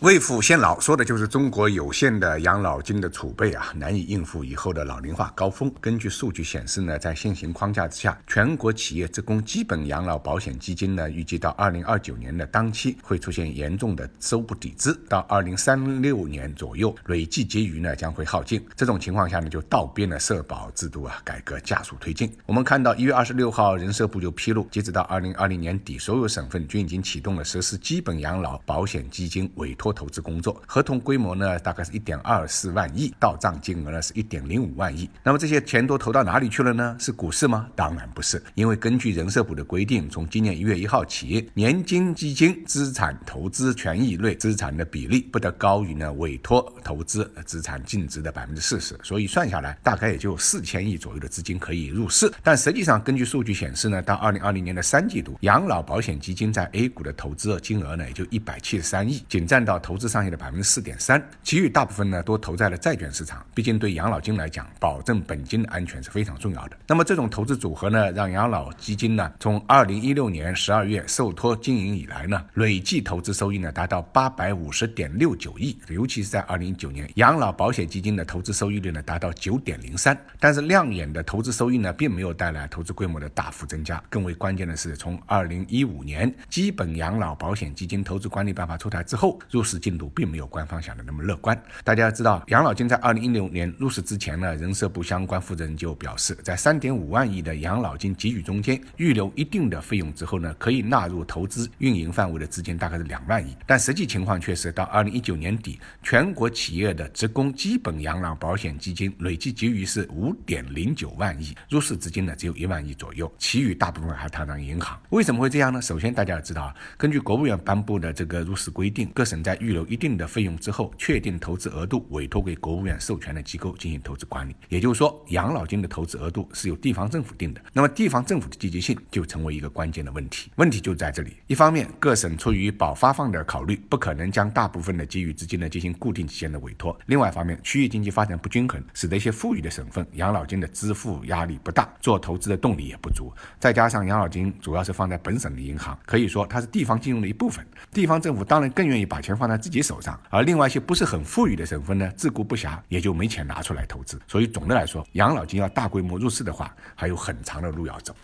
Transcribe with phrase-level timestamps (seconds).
[0.00, 5.70] 未富先老，说的就是中国有限的养老金的储备啊，难以应付以后的老龄化高峰。
[5.78, 18.64] 根据数据显示呢，在现行框架之下，全国企业职工基本养老保险基金呢，预计到二零二九年的当期会出现严重的收不抵支，到二零三六年左右累计结余呢将会耗尽。
[18.74, 22.32] 这种情况下呢，就倒逼了社保制度啊改革加速推进。
[22.46, 29.89] 我们看到一月二十六号，人社部就披露，截止到二零二零年底，所有省份均已经启动了实施基本养老保险基金委托。
[29.92, 35.08] 投资工作合同规模呢，大概是一点二四万亿，到账金额呢是一点零五万亿。
[35.22, 36.96] 那么这些钱都投到哪里去了呢？
[36.98, 37.66] 是股市吗？
[37.74, 48.96] 当然不是，因为根据人社部的规定，从今年一月一号起，年金基金资产投资权益类资产的比例不得高于呢委托投资资产净值的百分之四十。
[49.02, 52.32] 所以算下来，大概也就四千亿左右的资金可以入市。
[52.42, 59.79] 但实际上，根据数据显示呢，到二零二零年的三季度，养老保险基金在 A 股的投资金额呢也就一百七十三亿，仅占到。
[59.80, 63.44] 投资上限的百分之四点三，其余大部分呢都投在了债券市场。
[63.54, 66.76] 毕竟对养老金来讲，保证本金的安全是非常重要的。
[66.86, 75.76] 那么这种投资组合呢，让养老基金呢从二零一六年十二月受托经营以来呢，累计投资收益呢达到八百五十点六九亿。
[75.88, 80.16] 尤其是在二零一九年，养老保险基金的投资收益率呢达到九点零三。
[80.38, 84.02] 但是亮眼的投资收益呢，并没有带来投资规模的大幅增加。
[84.08, 91.60] 更为关键的是，从二零一五年基本养老保险基金投资管理办法出台之后，入市进度并没有官方想的那么乐观。
[91.84, 103.56] 大家要知道，养老金在二零一六年入市之前呢，人社部相关负责人就表示，在三点五万亿的养老金给予中间，预留一定的费用之后呢，可以纳入投资运营范围的资金大概是两万亿。
[103.66, 114.98] 但实际情况却是，到二零一九年底，全国企业的职工基本养老保险基金累计结余是五点零九万亿，入市资金呢只有一万亿左右，其余大部分还躺在银行。
[115.10, 115.80] 为什么会这样呢？
[115.80, 124.56] 首先，大家要知道啊，根据国务院颁布的这个入市规定，各省在预留一定的费用之后，确定投资额度，委托给国务院授权的机构进行投资管理。
[124.68, 127.60] 也就是说，养老金的投资额度是由地方政府定的。
[127.72, 130.50] 那么，地方政府的积极性就成为一个关键的问题。
[130.56, 143.32] 问题就在这里：一方面，各省出于保发放的考虑，不可能将大部分的给予资金呢进行固定期限的委托；另外一方面，区域经济发展不均衡，使得一些富裕的省份养老金的支付压力不大，做投资的动力也不足。
[143.58, 147.66] 再加上养老金主要是放在本省的银行，可以说它是地方金融的一部分。
[147.92, 154.20] 地方政府当然更愿意把钱放在自己手上，而另外一些不是很富裕的省份呢，自顾不暇，也就没钱拿出来投资。
[154.28, 158.14] 所以总的来说，养老金要大规模入市的话，还有很长的路要走。